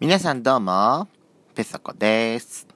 [0.00, 1.06] 皆さんどうも、
[1.54, 2.66] ペソコです。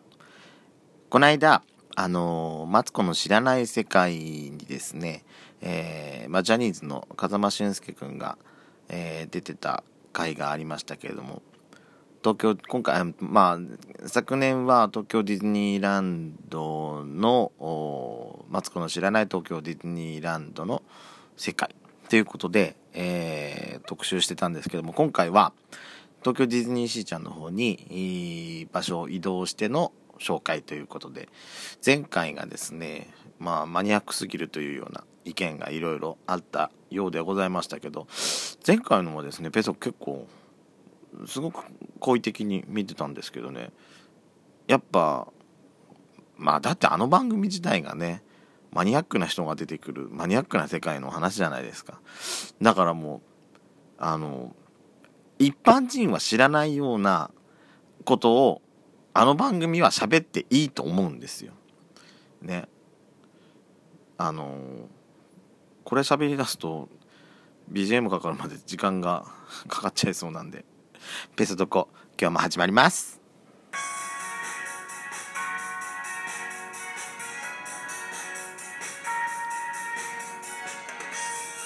[1.11, 1.63] この間、
[1.97, 5.25] あのマツコの知らない世界にですね、
[5.61, 8.39] えーまあ、ジャニーズの風間俊介くんが、
[8.89, 11.43] えー出てた回がありましたけれども、
[12.23, 20.83] 東京、今回、まあ、昨年は東京ディズニーランドの、マツコの知らない東京ディズニーランドの
[21.37, 21.75] 世界
[22.09, 25.53] ということで、えー特集してたんですけども、今回は、
[26.21, 31.29] 東京ディズニーシーちゃんの方にい場所を移動しての紹介ということで
[31.85, 38.07] 前回がですねまあマニアックすぎるというような意見がいろいろあったようでございましたけど
[38.67, 40.27] 前回のもですねペソ結構
[41.27, 41.65] すごく
[42.01, 43.71] 好意的に見てたんですけどね
[44.67, 45.29] やっぱ
[46.37, 48.23] まあだってあの番組自体がね
[48.71, 52.01] マニアックな人が出てくるマニアックな世界の話じゃないですか。
[52.61, 53.21] だからもう
[53.99, 54.55] あの
[55.39, 57.31] 一般人は知らないような
[58.05, 58.63] ことを
[59.15, 61.53] あの番組は喋っていいと思うんですよ。
[62.43, 62.69] ね。
[64.17, 64.89] あの
[65.85, 66.89] これ喋り出すと
[67.73, 69.25] BGM かかるまで時間が
[69.69, 70.65] かかっちゃいそうなんで
[71.37, 71.89] ペソドコ
[72.21, 73.19] 今日も始まります。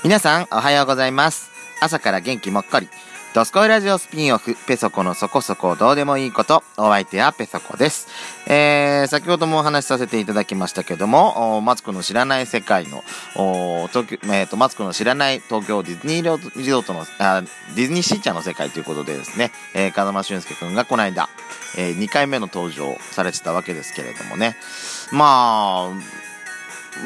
[0.04, 1.50] 皆さんおはようございます。
[1.80, 2.88] 朝から元気もっこり。
[3.34, 8.06] ドスコイラジオスピンオフ、ペソコのそこそこどうでもいいこと、お相手はペソコです。
[8.46, 13.02] えー、先ほどもお話しさせていただきましたけども、マツコの知らない世界の、
[13.34, 17.40] お東京、えーと、マツコの知らない東京ディズニーリゾートの、あ
[17.74, 21.30] ディズニーシーチャーの世界ということでですね、えー、風間俊介くんがこの間、
[21.78, 24.56] えー、2回目の登場されてたわけですけれどもね。
[25.10, 26.22] まあ、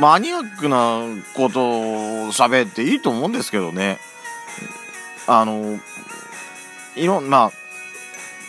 [0.00, 1.02] マニアックな
[1.34, 4.00] ことを喋っていいと思うんですけどね。
[5.26, 5.78] あの、
[6.96, 7.52] いろん、まあ、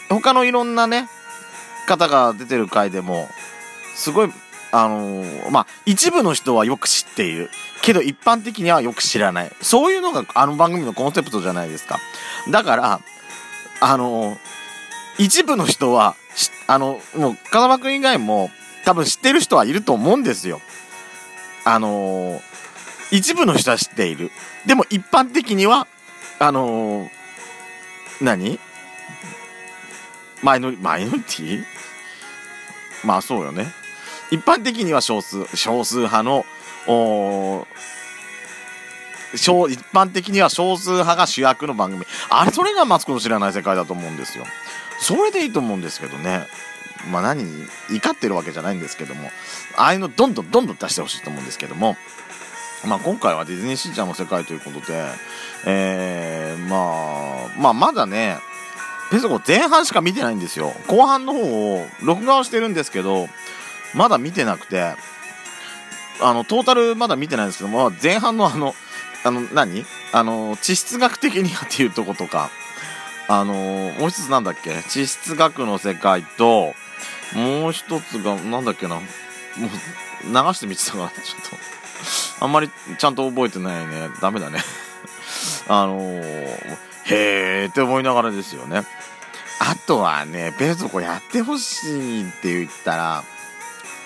[0.10, 1.10] 他のいろんなね、
[1.88, 3.28] 方が出てる回でも、
[3.96, 4.32] すごい、
[4.72, 7.50] あのまあ、一部の人はよく知っている。
[7.82, 9.52] けど一般的にはよく知らない。
[9.62, 12.00] そういうのがあの番組のコンセプトじゃないですか。
[12.50, 13.00] だから、
[13.80, 14.38] あの
[15.18, 16.16] 一部の人は、
[16.68, 18.52] あの、もう、風間くん以外も、
[18.86, 20.62] 多分知ってる人はいると思うんですよ。
[21.66, 22.40] あの
[23.12, 24.32] 一部の人は知っている。
[24.66, 25.88] でも一般的には、
[26.40, 27.10] あのー、
[28.22, 28.60] 何？
[30.44, 31.64] マイノリ、マイノリティ？
[33.04, 33.72] まあそうよね。
[34.32, 36.46] 一般的には少数、少数派の、
[36.88, 37.66] お
[39.36, 42.06] 小一般的には少数派が主役の番組。
[42.30, 44.46] あれ、それがマツコの知らない世界だと思うんですよ。
[45.00, 46.48] それでいいと思うんですけどね。
[47.12, 47.46] まあ何
[47.90, 49.30] 怒ってるわけじゃないんですけども、
[49.76, 51.98] ああいうのどんどんどんどん出してほしいと思うんですけども、
[52.86, 55.06] まあ今回はディズニーシーちゃんの世界ということで、
[55.66, 58.38] えー、まあ、まあまだね、
[59.10, 60.74] ペソコ前半しか見てないんですよ。
[60.88, 63.28] 後半の方を録画をしてるんですけど、
[63.96, 64.96] まだ見てなくて、
[66.22, 68.76] あの、トータルまだ見てないんですけども、前半のあの、
[69.24, 69.86] あの、何？
[70.14, 72.50] あの、地質学的にはっていうとことか、
[73.28, 74.84] あの、もう一つなんだっけ？
[74.90, 76.74] 地質学の世界と、
[77.34, 79.04] もう一つが、なんだっけな、もう、
[80.26, 81.58] 流してみてたから、ちょっと。
[82.40, 84.10] あんまりちゃんと覚えてないね。
[84.22, 84.60] ダメだね。
[85.68, 88.84] あのー、へーって思いながらですよね。
[89.60, 93.24] あとはね、ペソコやってほしいって言ったら、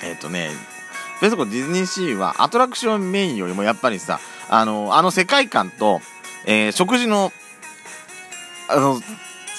[0.02, 0.52] えっ、とね、
[1.20, 4.20] ペソコディズニーシーはアトラクションメインよりもやっぱりさ、
[4.50, 6.02] あの、あの世界観と、
[6.46, 7.34] えー食事の、
[8.70, 9.02] あの、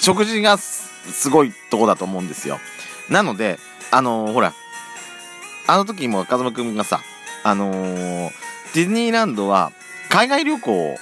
[0.01, 2.59] 食事がすごいとこだと思うんですよ。
[3.11, 3.59] なので、
[3.91, 4.55] あのほら、
[5.67, 7.03] あの時も風間くんがさ、
[7.45, 9.73] あのーディズニーランドは
[10.09, 10.97] 海外旅行を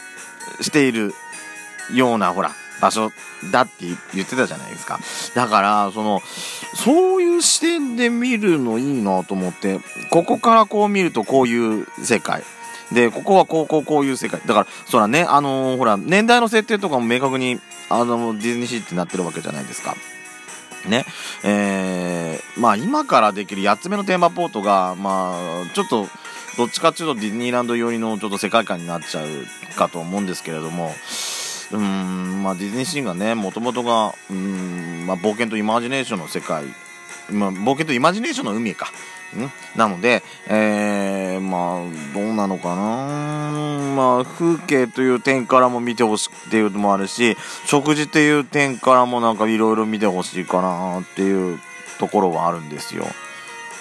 [0.60, 1.14] している
[1.94, 3.12] ような、ほら、場所
[3.52, 4.98] だって言ってたじゃないですか。
[5.34, 6.20] だから、その、
[6.74, 12.42] そういう視点で見るのいいなと思って、ここからこう見るとこういう世界。
[12.92, 14.40] で、ここはこうこうこういう世界。
[14.46, 19.94] だから、そらね、あのーほら、年代の設定とかも明確に、あの、ディズニーシーってなってるわけじゃないですか。
[20.88, 21.04] ね。
[21.44, 26.08] えー、まあ今からできる8つ目のテーマポートが、まあ、ちょっと、
[26.60, 29.28] どっちかっていうとディズニーランド寄りのちょっと世界観になっちゃう
[29.76, 30.92] かと思うんですけれども、
[31.72, 36.66] うん、まあディズニーシーンがね、もともとが、うん、まあ冒険とイマジネーションの世界、
[37.30, 38.92] まあ冒険とイマジネーションの海か。
[39.34, 39.50] ん？
[39.78, 43.94] なので、えー、まあ、どうなのかな？
[43.96, 51.58] まあ、風景という点からも見てほしいっていうのもあるし、食事っていう点からもなんかいろいろ見てほしいかなっていう
[51.98, 53.06] ところはあるんですよ。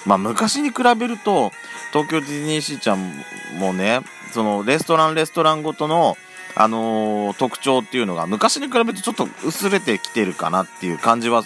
[0.06, 1.52] まあ、昔に比べると、
[1.92, 3.12] 東京ディズニーシーちゃん
[3.58, 4.00] もね、
[4.32, 6.16] そのレストランレストランごとの、
[6.54, 11.42] あのー、特徴っていうのが昔に比べてちょっと薄れてきてるかなっていう感じは、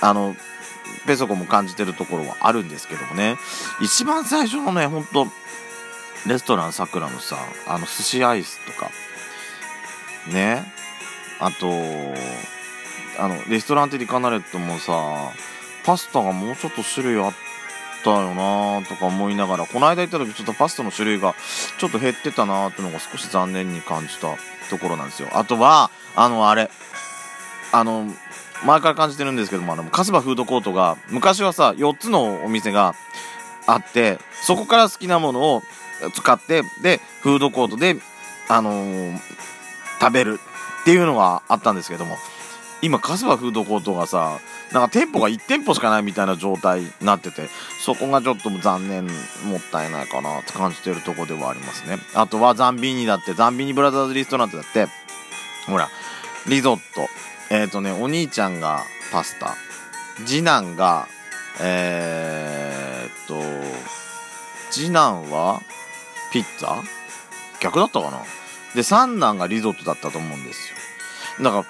[0.00, 0.34] あの、
[1.06, 3.36] ペソコも感じてるところはあるんですけどもね、
[3.80, 5.26] 一番最初のね、ほんと、
[6.26, 7.36] レストランさくらのさ、
[7.66, 8.90] あの、寿司アイスとか、
[10.32, 10.72] ね、
[11.38, 11.68] あと、
[13.18, 15.32] あの、レストランテリカナレットもさ、
[15.84, 17.47] パスタがもうちょっと種類あって
[18.12, 21.34] ったよなとか思いながら、この間行った時ちょっとパスタの種類が
[21.78, 24.36] ちょっと減ってたなーってのが少し残念に感じた
[24.70, 25.28] ところなんですよ。
[25.32, 26.70] あとは、あの、あれ、
[27.72, 28.06] あの、
[28.64, 32.94] 前から感じてるんですけども、あの、カスバフードコートが、昔はさ、4つのお店が
[33.66, 35.62] あって、そこから好きなものを
[36.14, 37.96] 使って、で、フードコートで、
[38.48, 39.18] あのー、
[40.00, 40.40] 食べる
[40.82, 42.16] っていうのがあったんですけども、
[42.80, 44.38] 今、カスバフードコートがさ、
[44.72, 47.48] なんか店舗が1店舗しかないみたいな状態になってて、
[47.84, 51.98] そこがちょっと残念、もったいないかなって感じてるとこではありますね。
[52.14, 54.86] あとはザンビーニだって、ザンビーニブラザーズリストランテだって、
[55.66, 55.88] ほら、
[56.46, 57.08] リゾット。
[57.50, 59.56] えっ、ー、とね、お兄ちゃんがパスタ。
[60.24, 61.08] 次男が、
[61.60, 63.42] えー、っと、
[64.70, 65.60] 次男は
[66.32, 66.82] ピッツァ？
[67.60, 68.22] 逆だったかな？
[68.74, 70.70] で、三男がリゾットだったと思うんです
[71.38, 71.44] よ。
[71.44, 71.64] だから、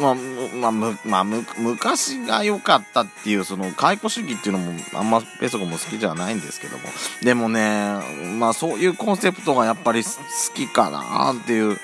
[0.00, 6.84] まあ、まあ、む、まあ、む、昔が良かったっていう、その、解雇主義っていうのも、あんまペソコも好きじゃないんですけども。
[7.22, 7.98] でもね、
[8.38, 10.10] まあ、そういうコンセプトがやっぱり好
[10.54, 11.78] きかなっていう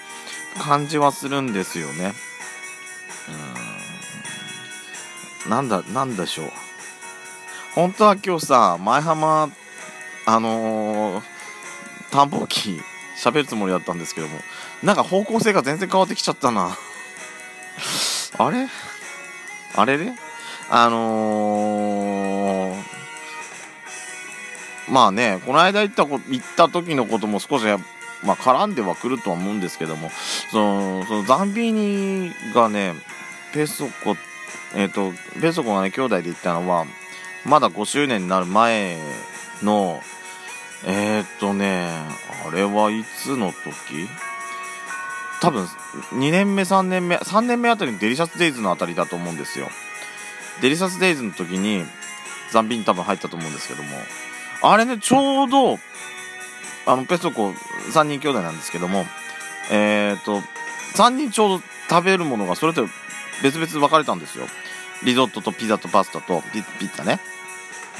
[0.58, 2.14] 感じはするんですよね。
[5.44, 5.50] うん。
[5.50, 6.50] なんだ、なんでしょう。
[7.74, 9.50] 本当は今日さ、前浜、
[10.26, 11.24] あのー、
[12.10, 12.80] 探訪機、
[13.16, 14.38] 喋るつもりだったんですけども、
[14.82, 16.76] なんか方向性が全然変わってきちゃったな。
[18.38, 18.68] あれ？
[19.74, 20.12] あれれ
[20.70, 22.76] あのー、
[24.90, 27.64] まあね、この間行ったこ行った時のことも少し、
[28.22, 30.10] まあ、絡んではくるとは思うんですけども、
[30.50, 32.94] その、そのザンビーニがね、
[33.52, 34.16] ペソコ、
[34.74, 36.86] えっ、ー、と、ペソコがね、兄弟で行ったのは、
[37.44, 38.98] まだ5周年になる前
[39.62, 40.00] の、
[40.86, 41.88] えっ、ー、とね、
[42.46, 44.08] あれはいつの時？
[45.40, 49.68] 多分2年目3年目3年目あたりのデリシャスデイズのあたりだと思うんですよ。
[50.60, 51.84] デリシャスデイズの時に
[52.50, 53.88] ザンビに多分入ったと思うんですけども。
[54.62, 55.78] あれねちょうど
[56.86, 57.50] あのペソコ
[57.92, 59.06] 3人兄弟なんですけども
[59.70, 60.40] えっ、ー、と
[60.96, 62.88] 3人ちょうど食べるものがそれぞれ
[63.42, 64.46] 別々分かれたんですよ。
[65.04, 67.20] リゾットとピザとパスタとピピッツァね。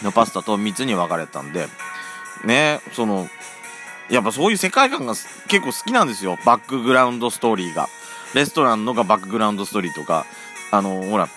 [0.03, 1.69] のパスタと3つに分かれたんで。
[2.45, 3.29] ねその
[4.11, 5.15] やっぱそういう世界観が
[5.49, 6.39] 結構好きなんですよ。
[6.45, 7.89] バックグラウンドストーリーが。
[8.35, 10.27] レストランのがバックグラウンドストーリーとか、
[10.71, 11.29] あの、ほら、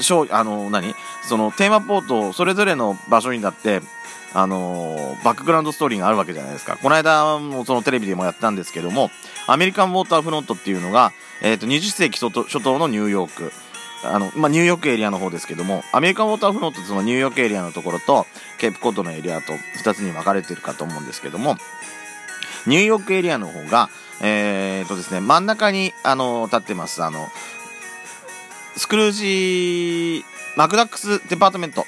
[0.00, 0.94] ショ、あの、何？
[1.28, 3.82] そのテーマポート、それぞれの場所にだって、
[4.32, 6.76] あのバックグラウンドストーリーがあるわけじゃないですか。
[6.76, 9.10] この間もそのテレビでもやったんですけども、
[9.46, 11.12] アメリカンウォーターフロントっていうのが、
[11.42, 13.52] えっ、と、20世紀初頭のニューヨーク。
[14.04, 18.26] あの、まあ、ニューヨークエリアの方ですけども、アメリカンウォーターフロントそのニューヨークエリアのところと、
[18.58, 21.56] ケープコッドのエリアと2つに分かれてるかと思うんですけども、
[22.66, 23.88] ニューヨークエリアの方が、
[24.22, 27.28] えー、とですね、真ん中に、あの、立ってます、あの、
[28.76, 30.24] スクルージ・
[30.56, 31.86] マクダックスデパートメント。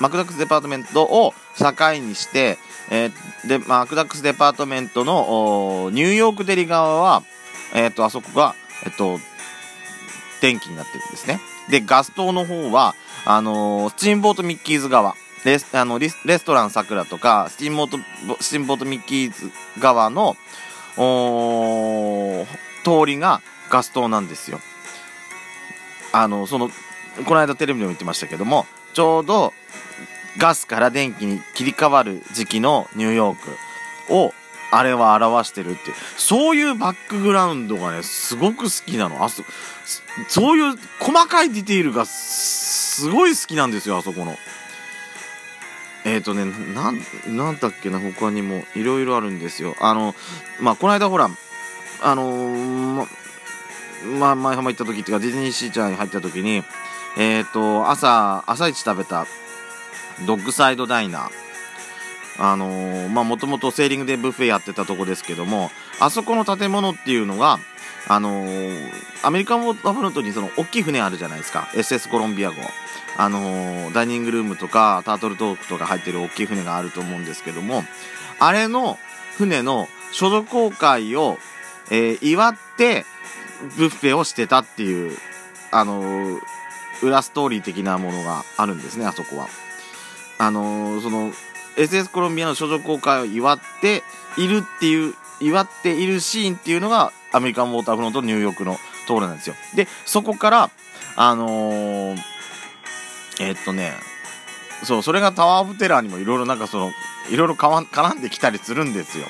[0.00, 2.58] マクダックスデパートメントを境にして、
[2.90, 7.22] えー、で、マクダックスデパートメントのニューヨークデリ側は、
[7.74, 9.18] えっ、と、あそこが、えっ、と、
[10.40, 11.40] 電気になってるんですね。
[11.68, 12.94] で、ガス灯の方は、
[13.24, 15.14] あのー、スチームボートミッキーズ側。
[15.44, 17.90] レスあのレストランさくらとか、スチームボー
[18.36, 20.36] ト、スチームボートミッキーズ側の、
[22.84, 24.60] 通りがガス灯なんですよ。
[26.12, 26.70] あの、その、
[27.26, 29.52] この間テレビでも言ってましたけども、ちょうど
[30.38, 33.36] ガスから電気に切り替わる時期のニューヨー
[34.08, 34.32] クを
[34.70, 39.24] あれは表してるって、そういうバックグラウンドがね、すごく好きなの。
[39.24, 39.44] あそ、
[40.28, 44.36] そういう細かいディテールがすごい好きなんですよ、あそこの。
[46.04, 46.44] えっ、ー、とね、
[46.74, 49.74] なん、なんだっけな、他にもいろいろあるんですよ。
[49.80, 50.14] あの、
[50.60, 51.28] まあ、この間ほら、
[52.02, 53.06] あのー、
[54.18, 56.62] ま、前浜行った時っていうか、ディズニーシーチャーに入った時に、
[57.18, 59.26] えっ、ー、と、朝、朝一食べた、
[60.26, 61.45] ドッグサイドダイナー。
[62.38, 67.58] あのー、まあ、もともとセーリングでブッフェやってたとこですけども、あそこの建物っていうのが、
[68.08, 68.90] あのー、
[69.22, 71.68] アメリカンウォーターフロントにその、大きい船あるじゃないですか。
[71.72, 72.56] SS コロンビア号。
[73.18, 77.84] あのー、ダイニングルームとか、タートルトークとか入ってる大きい船があると思うんですけども、
[78.38, 78.98] あれの
[79.38, 81.38] 船の所属公開を、
[81.90, 83.04] えー、祝って、
[83.76, 85.16] ブッフェをしてたっていう、
[85.70, 86.40] あの、
[87.02, 89.48] 裏ストーリー的なものがあるんですね、あそこは。
[90.38, 91.32] あの、その、
[91.76, 94.02] SS コロンビアの所属公開を祝って
[94.38, 99.54] いるっていう祝っているシーンっていうのがアメリカンウォーターフロントニューヨークの通りなんですよ。
[99.74, 100.70] でそこから
[101.16, 102.16] あのー、
[103.40, 103.92] えー、っとね
[104.82, 106.90] そうそれがタワー・オブ・テラーにもいろいろなんかその
[107.30, 109.26] いろいろ絡んできたりするんですよ。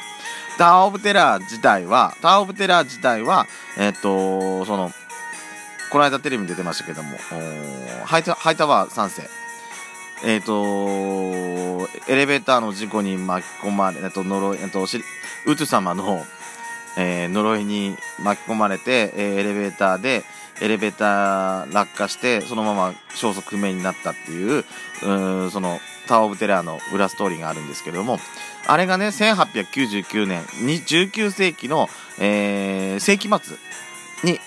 [0.58, 3.46] タワー・オブ・テラー自体はタワー・オブ・テラー自体は
[3.78, 4.92] えー、っとその
[5.90, 7.16] この間テレビに出てましたけども
[8.04, 9.45] ハイハイタワー3世。
[10.24, 14.86] えっ、ー、とエレベーターの事故に巻き込まれ、えっと、呪い、えっと、
[15.46, 16.24] ウト様の、
[16.96, 20.24] え、呪いに巻き込まれて、え、エレベーターで、
[20.60, 24.64] エレベーター落下して、そのまま消息不明になったっていう、
[25.46, 28.18] うその、タワーオブテラーの裏ストーリーがあるんですけれども、
[28.66, 31.88] あれがね、1899年、19世紀の、
[32.20, 33.56] えー、世紀末
[34.24, 34.38] に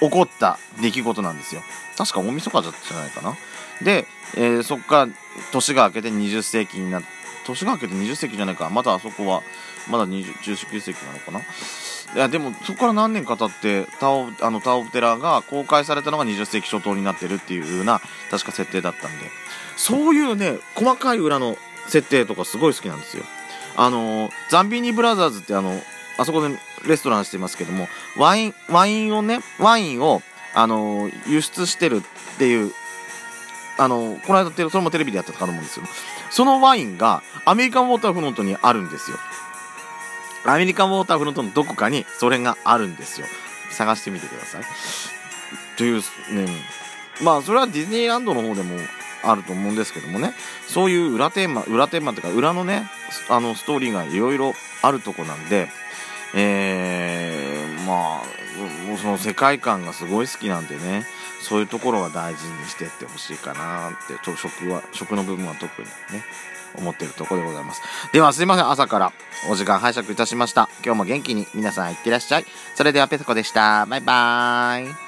[0.00, 1.62] 起こった出来事なんですよ。
[1.96, 3.36] 確か大晦日じゃないかな？
[3.82, 5.12] で、えー、そこから
[5.52, 7.08] 年が明けて20世紀になって、
[7.46, 8.70] 年が明けて20世紀じゃないか。
[8.70, 9.42] まだあそこは、
[9.90, 11.40] まだ19世紀なのかな。
[11.40, 18.00] いや、でも、そこから何年か経って、タオ、あの、タオテラが公開されたのが20世紀初頭になってるっていう風な、
[18.30, 19.30] 確か設定だったんで、
[19.76, 21.56] そういうね、細かい裏の
[21.88, 23.24] 設定とかすごい好きなんですよ。
[23.76, 25.80] あの、ザンビーニブラザーズってあの、
[26.16, 30.22] あそこでレストランしてますけども、ワイン、ワインをね、ワインを、
[30.54, 32.00] あの、輸出してるっ
[32.38, 32.72] ていう
[33.76, 35.86] あの、この間それもテレビでやったと思うんですよ。
[36.30, 39.18] そのワインがアメリカンウォーターフロントにあるんですよ。
[40.46, 43.26] アメリカンウォーターフロントのどこかにそれがあるんですよ。
[43.70, 44.62] 探してみてください。
[45.76, 46.02] というね、
[47.22, 48.78] まあそれはディズニーランドの方でも
[49.22, 50.34] あると思うんですけどもね、
[50.68, 52.88] そういう裏テーマ、裏テーマっていうか裏のね、
[53.28, 55.68] あのストーリーがいろいろあるとこなんで、
[56.34, 57.53] えー、
[57.86, 61.06] まあ、もうその世界観がすごい好きなんでね、
[61.42, 66.24] そういうところは大事にしてってほしいかなって、食は、食の部分は特にね、
[66.76, 67.82] 思ってるところでございます。
[68.12, 69.12] ではすいません、朝から
[69.50, 70.68] お時間拝借いたしました。
[70.84, 72.46] 今日も元気に皆さんいってらっしゃい。
[72.74, 73.86] それではペソコでした。
[73.86, 75.03] バイバーイ。